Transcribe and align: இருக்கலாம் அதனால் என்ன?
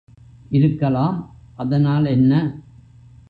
இருக்கலாம் 0.49 1.17
அதனால் 1.55 2.05
என்ன? 2.05 2.33